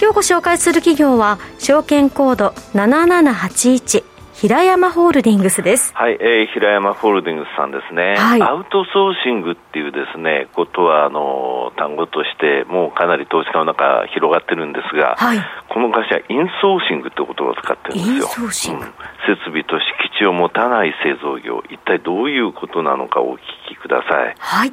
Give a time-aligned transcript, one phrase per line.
[0.00, 5.94] 今日ご紹介する企業は証券コード7781平山ホールディングスです。
[5.94, 8.16] はい、えー、平山ホールディングスさんですね。
[8.16, 18.14] はい、アウトソーシングっていうですね、ことは、あの、単語として、もうかなり投資家の中広がってるんですが、はい、この会社、インソーシングって言葉を使ってるんですよ。
[18.14, 18.92] インソーシング、うん、
[19.28, 24.34] 設備と敷地を持たない製造業、一体どういうことなのかお聞きください。
[24.36, 24.72] はい。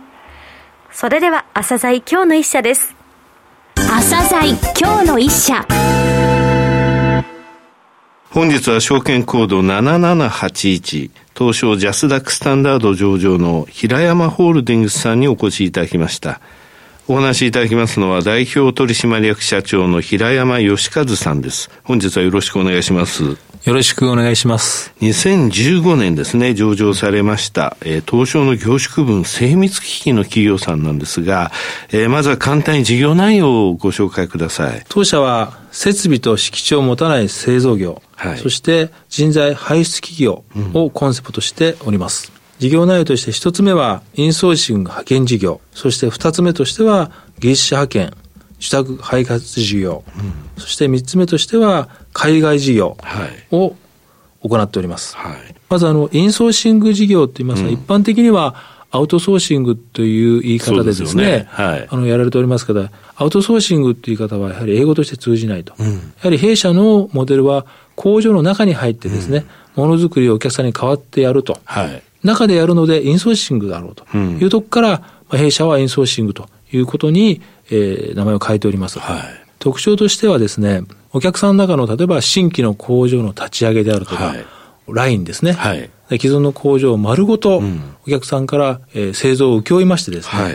[0.90, 2.99] それでは、朝鮮今日の一社です。
[3.88, 5.66] 朝鮮今日の一社。
[8.32, 16.42] 本日は証券コード7781東証ジャスダックスタンダード上場の平山ホールディングスさんにお越しいただきました。
[17.08, 21.70] お話しいただきますのは代表取締役社長の平山義和さんです。
[21.84, 23.49] 本日はよろしくお願いします。
[23.66, 24.94] よろしくお願いします。
[25.02, 31.52] 2015年ですね、上場されました、えー、東証の凝縮分精密機器の企業さんなんですが、
[31.92, 34.86] えー、まずは簡単に事業内容をご紹介ください。
[34.88, 42.32] 当社は設備と敷地を持たない製造業、はい、そして人材排出企業をコンセプトしております。
[42.34, 48.14] うん、事業内容として一つ目はインソーシング派遣事業、そして二つ目としては技術者派遣、
[48.58, 52.98] 自宅配達事業、うん、そして三つ目としては海外事業
[53.52, 53.76] を
[54.42, 55.16] 行っております。
[55.16, 58.56] はい、まずあの、インソーシング事業といいますか、うん、一般的には
[58.92, 61.48] アウトソーシングという言い方でですね、ね。
[61.50, 65.74] はい、あの、やられておりますけど、アウトソーシングという言い方はやはり英語として通じないと。
[65.78, 67.66] うん、やはり弊社のモデルは
[67.96, 71.60] 工場の中に入ってですね、ものづくりをお客さんに代わってやると。
[71.66, 74.18] はい、中でやるのでインソーシングだろうと。
[74.18, 78.98] いうとこから、まあ、弊社はインソーシングということに、えー、名前を変えております。
[79.00, 79.22] はい、
[79.60, 80.82] 特徴としてはですね、
[81.14, 84.46] お客さんの中の例えば新規の工場の立ち上げであるとか、はい、
[84.88, 85.54] ラインですね。
[85.54, 87.62] はい、既存の工場を丸ごと
[88.06, 90.54] お客さんから、えー、製造を請け負いましてですね、はい、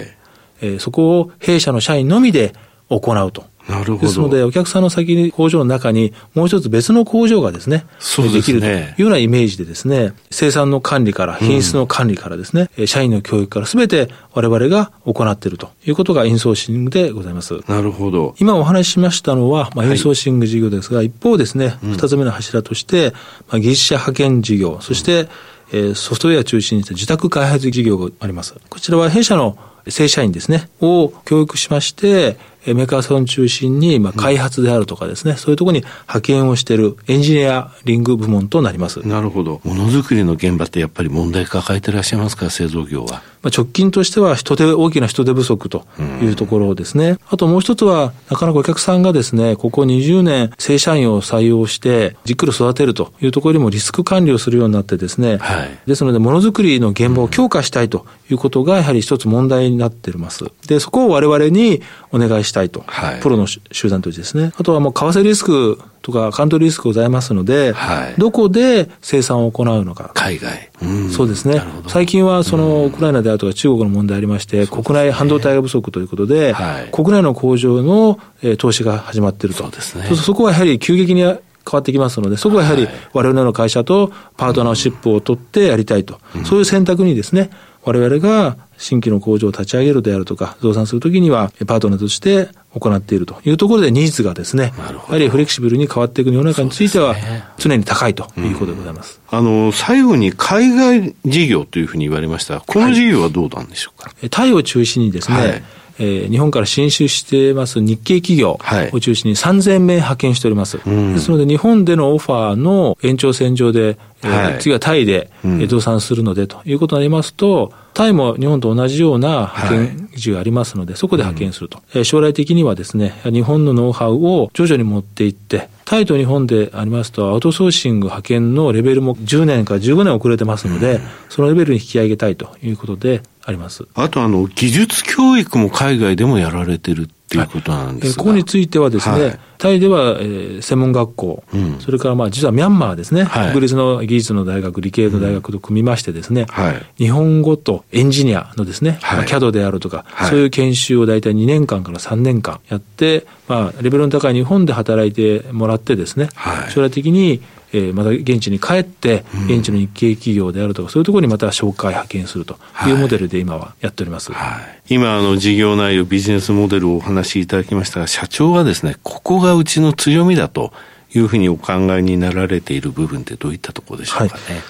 [0.60, 2.52] えー、そこを弊社の社員のみで
[2.88, 3.44] 行うと。
[3.68, 3.98] なるほど。
[3.98, 17.60] ですので、お客さんの先に工場の中に、もう一つ別の工場がですね、そうですねできるというようなイメージでですね、生産の管理から、品質の管理からですね、うん、社員の教育からすべて我々が行っているということがインソーシングでございます。
[17.66, 18.34] なるほど。
[18.38, 23.12] 今お話ししましたのは、まあ、インソーシング事業ですが、はい、一方ですね、二、つ目の柱として、
[23.48, 25.28] まあ、技術者派遣事業、そして、
[25.72, 28.54] えー、ソフトウェア中心にした自宅開発事業があります。
[28.68, 29.56] こちらは弊社の
[29.88, 32.36] 正社員ですね、を教育しまして、
[32.66, 39.06] メーカーさんを中心に、まあ、開発であるとかですね、うん、そういうところに派遣をしているエンジニアリング部門となります。
[39.06, 39.60] なるほど。
[39.64, 43.22] ものづくりの現場ってやっぱり問題抱えていらっしゃいますか、製造業は？
[43.42, 45.84] まあ、直近としては人手、大きな人手不足と
[46.22, 47.18] いうところですね。
[47.28, 60.46] あともう一つは、なかなかお客さんがですね、ここ20年正社員を採用して、じっくり育てるというところよりもリスク管理をするようになってですね、はい、ですので、ものづくりの現場を強化したいということが、やはり一つ問題になっています。
[60.66, 61.82] で、そこを我々に
[62.12, 62.82] お願いしたいと。
[62.86, 64.52] はい、プロの集団としてですね。
[64.56, 70.10] あとはもう為替リスクとかカントリーリスクございますので、はい、どこで生産を行うのか。
[70.14, 70.70] 海外。
[71.10, 71.62] そうですね。
[71.86, 79.62] 最近はそのウクライナであるとか中国の問題ありまして、国内半導体が不足ということで、はい、国内の工場の、えー、投資が始まっていると。
[79.62, 80.16] そうですね。
[80.16, 81.38] そこはやはり急激に変
[81.72, 86.20] わってきますので、そこはやはり我々の会社とパートナーシップを取ってやりたいと。
[86.36, 87.50] うん、そういう選択にですね、
[87.84, 97.14] 我々が新規の工場を立ち上げるであるとか、増産するときには、パートナーとして行っているというところでニーズがですね、やはりフレキシブルに変わっていく世の中については、
[97.58, 99.20] 常に高いということでございます。
[99.32, 102.60] うん、あの、最後に海外事業というふうに言われました。
[102.60, 105.62] この事業はどうなんでしょうか、はい、タイを中心にですね、はい
[105.98, 108.58] えー、日本から進出しています日系企業
[108.92, 110.78] を中心に3000名派遣しております。
[110.78, 115.30] はい、ですので、日本でのオファーの延長線上で、えー、はい、次はタイで
[115.68, 133.86] 増産するのでということになりますと、タイも日本と同じような派遣事がありますので、はい、そこで派遣すると、うん、将来的にはですね、日本のノウハウを徐々に持っていって、タイと日本でありますと、アウトソーシング派遣のレベルも10年から15年遅れてますので、うん、そのレベルに引き上げたいということであります。
[133.94, 137.08] あと、あの、技術教育も海外でもやられてる
[137.42, 156.28] っていうことなんですが、はい、ここについてはですね、はい、タイでは、えー、専門学校、うん、それからまあ実はミャンマーですね、はい、イギリスの技術の大学、理系の大学と組みましてですね、はい、日本語とエンジニアのですね、はい、CAD であるとか、そういう研修を大体2年間から3年間やって、まあ、レベルの高い日本で働いてもらってですね、
[156.70, 157.42] 将来的に
[157.74, 162.56] えー、また現地に帰って、現地の日系企業であるとか、そういうところにまた紹介、派遣すると
[162.86, 162.92] い。
[162.92, 164.32] うモデルで今はやっております。
[164.32, 170.72] はい、今、あの、事業内容、ビジネスモデルをお話しいただきましたが、社長はですね、ここがうちの強みだと
[171.12, 174.42] いうふうにお考えになられている部分ってどういったところでしょうかね。
[174.46, 174.62] はい、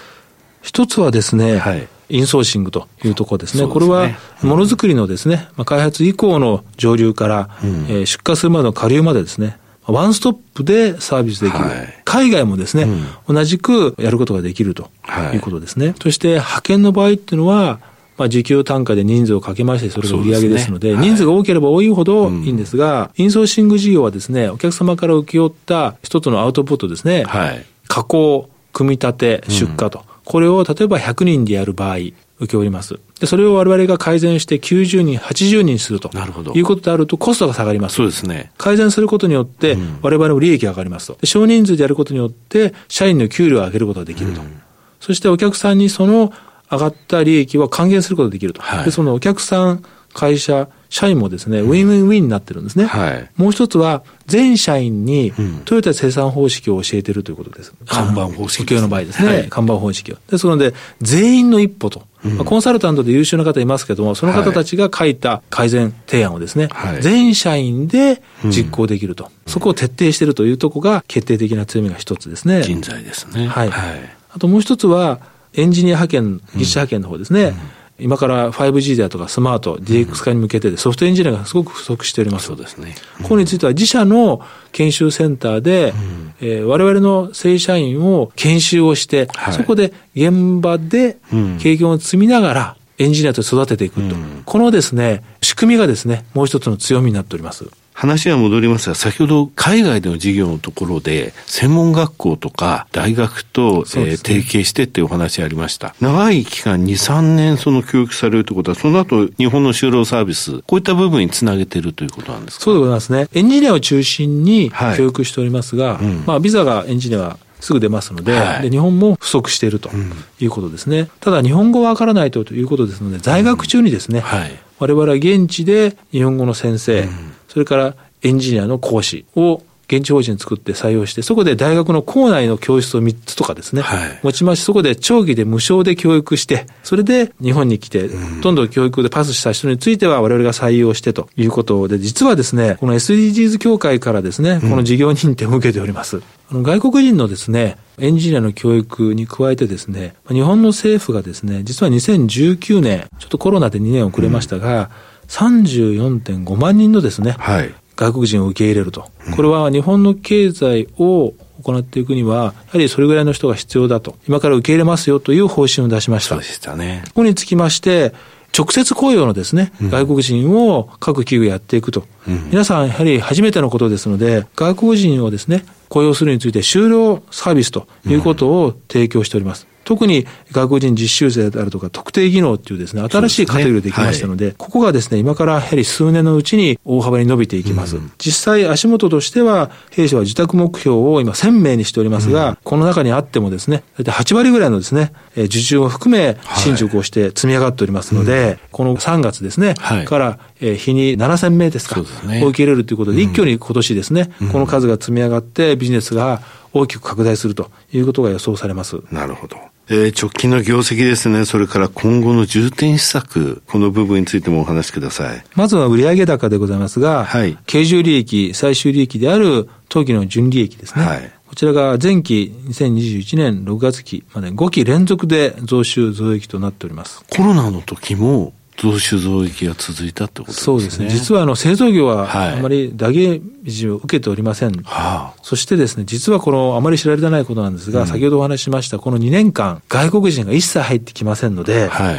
[0.63, 3.61] 一つはですね、はい、インソーシングというところですね。
[3.61, 3.73] すね。
[3.73, 4.09] これは、
[4.43, 11.65] ものづくりのですね、まあ、開発以降の上流から、うん、えー、出荷するまでの下流までですね、ワンストップでサービスできる。
[11.65, 12.85] はい、海外もですね、
[13.29, 14.91] うん、同じくやることができると
[15.33, 15.37] い。
[15.37, 15.89] うことですね。
[15.89, 17.81] はい、そして派遣の場合っていうのは、
[18.17, 31.97] まあ、時給単価で人数をかけまして、それが売り上げですので、でねはい、人数が多ければ多いほどいいんですが、うん、インソーシング事業はですね、お客様から請け負った一つのアウトプットですね、はい、加工、組み立て、出荷と、うん、これを例えば100人でやる場合、
[32.41, 32.99] 受け負います。
[33.21, 36.11] で、それを我々が改善して90人、80人すると。
[36.13, 36.53] なるほど。
[36.53, 37.97] いうことであるとコストが下がります。
[37.97, 38.53] そうですね。
[38.59, 41.19] 改善することによって、我々の利益が上がりますと。
[41.21, 44.41] で少人数でやることによって、社員の給料を上げることができると。
[44.41, 44.61] うん、
[45.01, 46.33] そしてお客さんにその
[46.71, 48.63] 上がった利益は還元することができると。
[48.63, 52.87] はい、で、そのお客さん、会社、社員もですね、ウィンウィンウィンになってるんですね。
[52.87, 55.33] はい、もう一つは、全社員に
[55.65, 57.75] トヨタ生産方式を教えてるということです。
[57.87, 58.81] かんばん方式、ね。
[58.81, 60.17] の場合ですね、はい、かんばん方式を。
[60.31, 60.73] ですので、
[61.03, 62.05] 全員の一歩と。
[62.25, 72.63] まあ、コンサルタントで優秀な方いますけども、その方たちが書いた改善提案をですね、はい、全社員で実行できると、うん、そこを徹底しているというところが決定的な強みが一つですね。
[72.63, 73.47] 人材ですね。
[73.47, 73.71] はい。
[73.71, 74.01] はい、
[74.31, 75.21] あともう一つは、
[75.57, 77.45] エンジニア派遣、技術派遣の方ですね。
[77.45, 77.55] うん
[77.99, 82.47] 今から 5G であるとかスマート、DX 化に向けてソフトエンジニアがすごく不足しております。
[82.47, 82.97] そうですね。
[83.23, 84.41] ここについては自社の
[84.73, 91.19] 研修センターで、うん、えー、我々の正社員を研修をして、はい、そこで現場で
[91.61, 97.67] 経験を積みながら、エンジニアと育てていくと、うん、このですね、仕組みがですね、もう一つの強みになっております。
[97.97, 105.95] 話は戻りますが、先ほど海外での事業のところで、専門学校とか大学と、ね、えー、提携してっていうお話ありました。
[106.01, 112.65] 長い期間2、3年その教育されるということは、その後日本の就労サービス、こういった部分につなげているということなんですか？
[112.65, 113.29] そうでございますね。
[113.33, 119.91] エンジニアを中心に教育しておりますが、はいうん、まあビザがエンジニアすぐ出ますのではい、で、日本も不足していると
[120.39, 121.01] いうことですね。
[121.01, 127.33] うん、ただ、日本語はわからないということですので、在学中にですね、うんはい、我々は現地で日本語の先生、うん。
[127.49, 129.63] それからエンジニアの講師を
[129.95, 146.17] 現地法人作って採用して、そこで大学の校内の教室を3つとかですね、はい、持ちまして、そこで長期で無償で教育して、それで日本に来て、ほとんど教育でパスした人については我々が採用してということで、実はですね、この SDGs 協会からですね、この事業認定を受けております。
[146.17, 155.15] うん、あの外国人のですね、エンジニアの教育に加えてですね、日本の政府がですね、実は2019年、ちょっとコロナで2年遅れましたが、うん。
[155.29, 159.09] 34.5万人のですね、はい、外国人を受け入れると。
[159.37, 161.33] これは日本の経済を
[161.63, 164.17] 行っていくには、やはりそれぐらいの人が必要だと。
[164.29, 166.31] 今から受け入れますよという方針を出しました。
[166.31, 167.03] そうでしたね。
[167.09, 168.13] ここにつきまして、
[168.57, 179.67] 直接雇用のですね、うん、外国人を各企業やっていくと、うん、皆さんやはり初めてのことですので、外国人をですね、雇用するについて就労サービスということを提供しております。
[179.85, 187.97] 特に外国人実習生であるとか特定技能っていうですね、新しいカテゴリーできましたので、でねはい、ここがですね、今からやはり数年のうちに大幅に伸びていきます。
[187.97, 209.01] うん、実際足元としては、弊社は自宅目標を今1000名にしておりますが、うん、この中にあってもですね、大体8割ぐらいのですね、受注を含め進捗をして積み上がっておりますので、はい、この3月ですね、はい、から、日に7000名ですか、すね、を受け入れるということで、一挙に今年ですね、この数が積み上がってビジネスが大きく拡大するということが予想されます。
[209.11, 209.57] なるほど。
[209.89, 215.45] えー、直近の業績ですね、それから今後の重点施策、この部分についてもお話しください。
[215.55, 221.05] まずは売上高でございますが、はい、経常利益、最終利益である当期の純利益ですね。
[221.05, 227.23] はい、こちらが前期2021年6月期まで5期連続で増収増益となっております。
[227.31, 230.65] コロナの時も増収増益が続いたってことですね。
[230.65, 231.09] そうですね。
[231.09, 234.73] 実はあの製造業はあまり打撃を受けておりません。
[234.85, 242.17] はい、そしてですね、実はこのあまり知られてないことなんですが、うん、先ほどお話ししましたこの2年間、外国人が一切入ってきませんので、はい。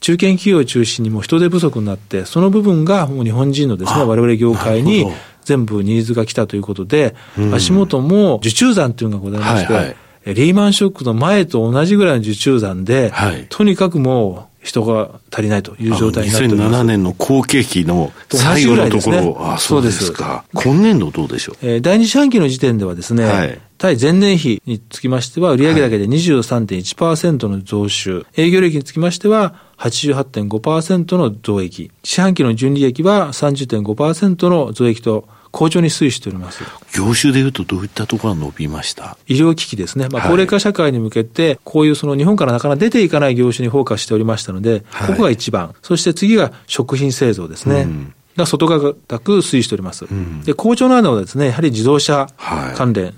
[0.00, 5.06] 中堅企業を中心にも人手不足になって、その部分がもう日本人のですね、我々業界に
[5.44, 7.14] 全部ニーズが来たということで、
[7.52, 9.96] 足元も受注残というのがございまして、はいはい。
[10.34, 16.70] リーマンショックの前と同じぐらいの受注残で、はい、とにかくもう人が足りないという状態になっております。
[16.70, 20.12] 2007年の好景気の最後のところ、ね、あそうです。
[20.12, 20.44] か。
[20.54, 36.62] 今年度どうでしょう、えー、第二四半期の時点ではですね、はい、対前年比につきましては、売上高で23.1%の増収、はい、営業利益につきましては、88.5%の増益、四半期の純利益は30.5%の増益と、好調に推移しております。
[36.94, 40.08] 業種でいうとどういったところが伸びました医療機器ですね。
[40.08, 45.74] まあ、高齢化社会に向けて、こういうその日本からなかなか出ていかない業種にフォーカスしておりましたので、ここが一番。
[45.82, 47.82] そして次が食品製造ですね。
[47.82, 48.68] うんが外
[49.08, 50.04] 高く推移しております。
[50.04, 52.28] うん、で、好調なのはですね、やはり自動車
[52.76, 53.14] 関連、はい、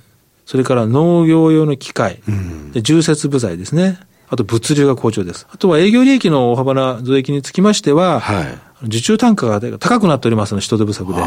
[0.46, 4.00] それから農業用の機械、うん、で重設部材ですね。
[4.30, 5.46] あと物流が好調です。
[5.50, 11.20] あとは営業利益の大幅な増益につきましては、はい、受注単価が高くなっておりますので、人手不足で。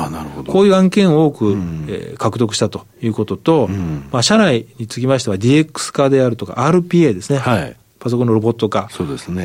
[0.47, 7.39] こういう案件を多く、うん、えー、獲得したということと、うん、まあ、社内につきましては DX 化であるとか RPA ですね。
[7.39, 8.89] はい、パソコンのロボット化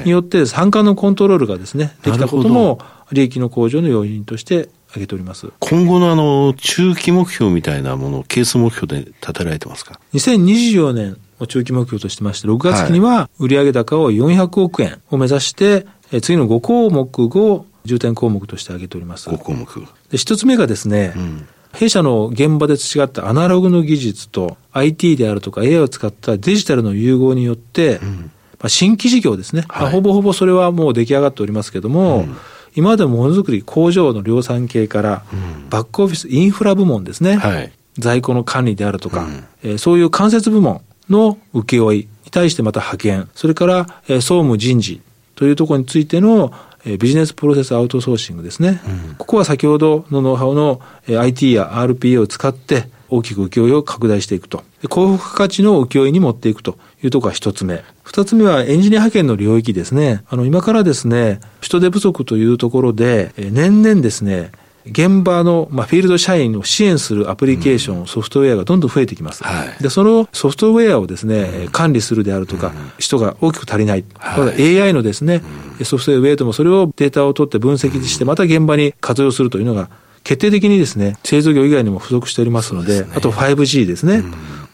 [0.04, 2.80] によって、参加のコントロールがですね、できたことも、
[3.12, 5.50] 利益の向上の要因として挙げております。
[5.60, 15.86] 今後のあの、中期目標みたいなもの、ケース目標で立てられてますか ?2024 年を中期目標としてまして、6月期には売上高を400億円を目指して、
[16.22, 19.28] 次の5項目を重点項目として挙げております。
[19.28, 19.66] 5項目。
[20.11, 32.37] で、一つ目がですね、うん、弊社の現場で培ったアナログの技術と IT であるとか AI を使ったデジタルの融合によって、うん、まあ、新規事業ですね、はい、まあ、ほぼほぼそれはもう出来上がっておりますけども、うん、
[32.75, 35.23] 今までものづくり工場の量産系から、
[35.71, 39.26] バックオフィスインフラ部門ですね、はい、在庫の管理であるとか、
[39.62, 45.00] えー、そういう間接部門の請負に対してまた派遣、それから、えー、総務人事
[45.35, 46.52] というところについての
[46.88, 48.80] えビジネスプロセスアウトソーシングですね。
[49.09, 54.62] うん、ここは先ほどのノウハウの、え IT や RPA を使って大きく請負を拡大していくと。
[54.88, 57.85] 高付加価値の請負に持っていくというところが一つ目。
[58.02, 60.25] 二つ目はエンジニア派遣の領域ですね。
[60.28, 64.50] あの、今からですね、人手不足というところで、年々ですね、
[64.90, 69.45] 現場の、まあ、フィールド社員を支援するアプリケーション、うん、ソフトウェアがどんどん増えてきます。
[69.45, 74.04] はい、で、そのソフトウェアをですね、うん、管理するであるとか、うん、人が大きく足りない。
[74.18, 75.42] はい、AI のですね、
[75.85, 79.88] ソフトウェアともそれをデータを取って分析して、また現場に活用するというのが、
[80.25, 84.23] 決定的にですね、製造業以外にも付属しておりますので、でね、あと 5G ですね。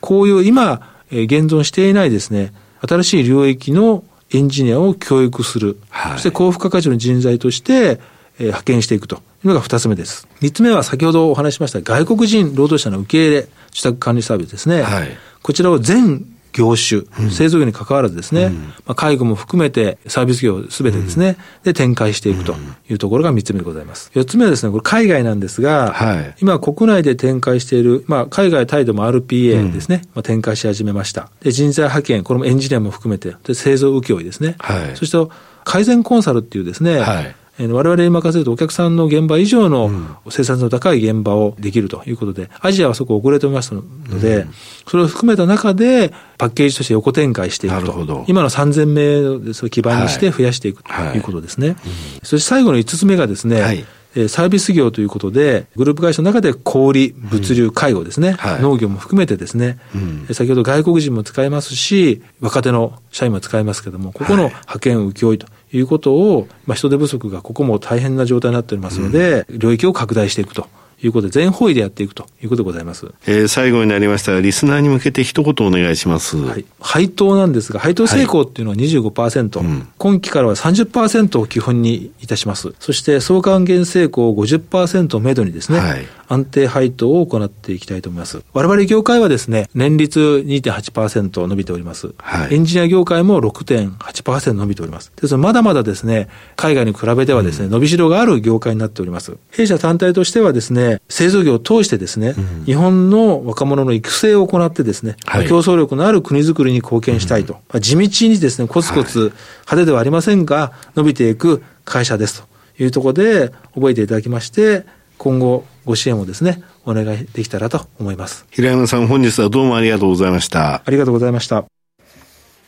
[0.00, 5.78] こういう今、現存していないですね、新しい領域のエンジニアを教育する。
[5.90, 8.00] はい、そして高付加価値の人材として、
[8.38, 10.28] えー、派遣していくというのが二つ目です。
[10.40, 14.82] 三つ目は先ほどお話しました外国人労働者の受け入れ、自宅管理サービスですね。
[14.82, 15.08] はい、
[15.42, 16.24] こちらを全
[16.54, 22.54] 業種、製造業に関わらずですね、うん、まあ、介護も含めてサービス業すべてですね、うん、で展開していくと
[22.88, 24.12] いうところが三つ目でございます。
[24.14, 31.28] 四つ目はですね、これ海外なんですが、はい、今国内で展開している、まあ、海外態度も RPA ですね、うん、まあ、展開し始めました。
[31.40, 34.54] で、人材派遣、これもエンジニアも含めて、で、製造請負ですね。
[34.60, 35.18] はい、そして
[35.64, 39.90] 改善コンサルっていうですね、はい我々に任せるとお客さんの現場以上の
[40.28, 43.82] 生産性の高い現場をできるということで、アジアはそこ遅れておりますの
[44.20, 44.46] で、
[44.88, 48.24] それを含めた中でパッケージとして横展開していくと。
[48.26, 51.76] 今の3000名を基盤にして増やしていくということですね。
[52.22, 53.84] そして最後の5つ目がですね、はい。
[54.28, 59.98] サービス業ということで、グループ会社の中で小売、物流、介護ですね、うんはい、農業も含めてですね、う
[60.30, 70.66] ん、先ほど外国人も使えますし、若手の社員も使えますけれども、ここの派遣請負ということを、まあ、人手不足がここも大変な状態になっておりますので、うん、領域を拡大していくと。
[71.06, 73.12] いうことで、全方位でやっていくということでございます。
[73.26, 76.36] えー、最後になりましたが、リスナーに向けて一言お願いします。
[76.36, 76.64] はい。
[76.80, 82.74] 配当なんですが、配当成功っていうのは25%、はいうん、今期からは30%を基本にいたします。
[82.80, 88.42] そして、総還元成功を50%をめどにですね、はい、安定配当を行っていきたいと思います。
[88.52, 92.14] 我々業界はですね、年率2.8%伸びております。
[92.18, 95.12] はい、エンジニア業界も6.8%伸びております。
[95.20, 99.36] ですまだまだですね、海外に比べてはですね、うん、伸びしろがある業界になっております。
[99.50, 107.58] 弊社単体としてはですね、製造業を通してですね、うん、日本の若者の育成を行ってですね、はい、競争力のある国づくりに貢献したいと。
[107.72, 114.84] うん、地道にですね、コツコツ派手ではありませんが、伸びていく会社ですというところで覚えていただきまして、
[115.18, 118.46] 今後ご支援をですね、お願いできたらと思います。
[118.50, 120.82] 平山さん、本日はどうもありがとうございました。
[120.84, 121.64] ありがとうございました。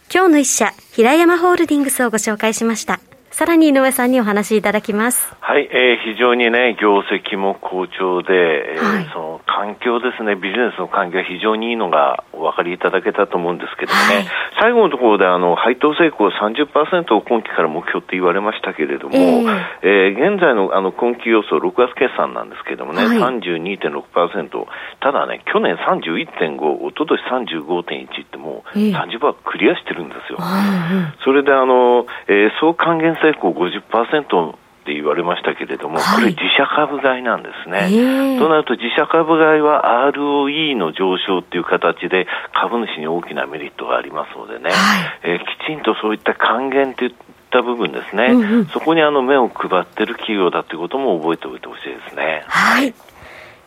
[0.09, 3.01] 今日の一社、平山ホールディングスをご紹介しました。
[3.37, 5.37] さらに井上さんにお話しいただきます。
[5.41, 14.27] はい、えー、非常にね、業績も好調で、えー、はい、その環境ですね、ビジネスの環境は非常にいいのがお分かりいただけたと思うんですけどね、はい、
[14.59, 24.65] 最後のところであの配当成功30%を今期から目標って言われましたけれども、えー、えー、現在のあの今期予想、6月決算なんですけどもね、はい、32.6%、
[25.01, 30.39] ただね、去年31.5、おととし35.1ってもう30%クリアしてるんですよ。
[30.41, 38.39] えー、それであの、えー、総還元成功50%って言われましたけれども、はい、これ自社株買いなんですね。
[38.39, 47.13] となると自社株買いは ROE の上昇っていう形で株主に大きなメリットがありますのでね、はい、えー、きちんとそういった還元といっ
[47.51, 52.45] た部分ですね、うんうん、そこにあの目を配ってる企業だということも覚えておいてほしいですね。
[52.47, 52.95] はい。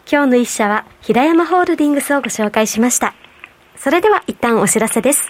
[0.10, 3.14] 今日の一社は平山ホールディングスをご紹介しました。
[3.76, 5.30] それでは一旦お知らせです。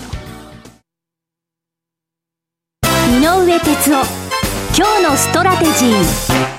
[3.19, 4.21] 井上哲男。
[4.77, 6.51] 今日のストラテジー。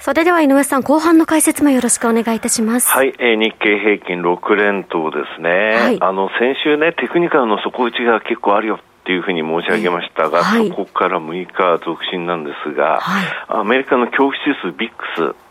[0.00, 2.88] それでは井上さん、後半の解説もよろしくお願いいたします。
[2.90, 5.50] はい、えー、日経平均6連騰ですね。
[5.50, 8.80] はい、あの、先週ね、テクニカルの底打ちが結構あるよ。
[9.06, 15.45] っていうふうに申し上げましたが、はい、そこから6日続伸なんですが、はい、アメリカの恐怖指数 VIX、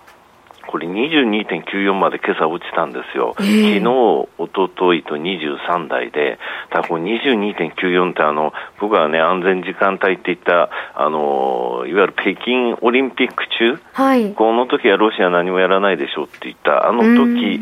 [0.67, 3.35] これ22.94まで今朝落ちたんですよ。
[3.39, 17.59] えー、昨日、おとといと23台で、ただこれ22.94ってあの、僕はね、安全時間帯って言った、あの、いわゆる北京オリンピック中、はい、この時はロシア何もやらないでしょうって言った、あの時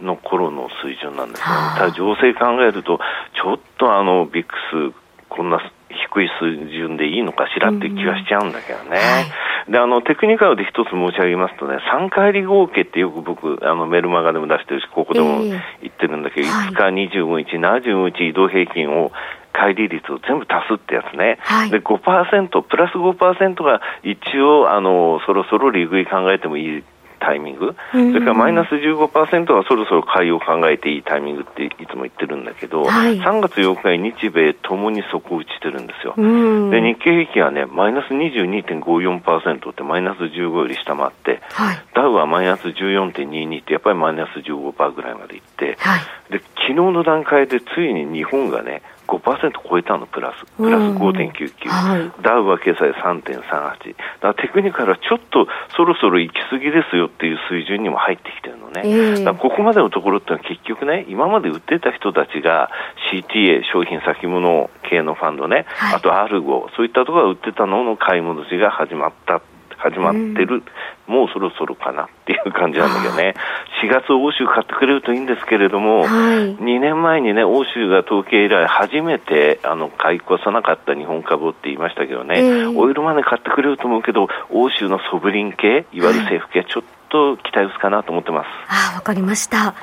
[0.00, 1.52] の頃の水準なんですよ、ね。
[1.76, 2.98] ただ情勢考えると、
[3.34, 4.94] ちょっとあの、ビックス、
[5.28, 5.60] こんな
[5.92, 8.96] 低い水準でいいのかしらっていう気がしちゃうんだけどね。
[8.96, 9.20] は
[9.68, 19.12] い、で、あの、テクニカルで一つ申し上げますとね、3回り合計ってよく僕、あの、メルマガでも出してるし、ここでも言ってるんだけど、えー、5日25日、75日移動平均を
[19.52, 21.38] 乖離率を全部足すってやつね。
[21.40, 26.84] はい、で、5%、プラス5%が一応、あの、そろそろ利食い考えてもいい
[27.22, 36.14] タイミング、それからマイナス15%はそろそろ買いを考えていいタイミングっていつも言ってるんだけど、はい、3月8日に日米ともに底打ちしてるんですよ。
[36.16, 50.06] で、日経平均はね、マイナス22.54%ってマイナス15より下回って、はい、ダウはマイナス14.22ってやっぱりマイナス15%ぐらいまでいって、はい、で、昨日の段階でついに日本がね、5%超えたの？
[50.06, 62.70] プラス、プラス5.99、はい、ダウは今朝で3.38、だからテクニカルはちょっとそろそろ行き過ぎですよっていう水準にも入ってきてるのね、えー、ここまでのところってのは結局ね、今まで売ってた人たちが
[63.12, 69.42] CTA、商品先物系のファンドね、はい、あとアルゴ、そういったところが売ってたのの買い戻しが始まった
[69.82, 70.62] 始まってる、
[71.08, 73.34] うん、もうそろそろかなっていう感じなんだけどね、
[73.82, 76.08] 4月、欧州買ってくれるといいんですけれども、はい、
[76.56, 88.46] 2年前にね、欧州が統計以来、初めてあの買い越さなかった日本株って言いましたけどね、えー、オイルマネー買ってくれると思うけど、欧州のソブリン系、いわゆる政府系、ちょっと期待薄かなと思ってます。
[88.68, 89.74] あわかりました。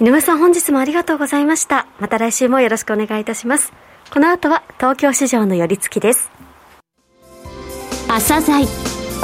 [0.00, 1.86] 井上さん、本日もありがとうございました。
[1.98, 3.72] また来週もよろしくお願いいたします。
[4.12, 6.30] この後は東京市場の寄り付きです。
[8.08, 8.97] 朝鮮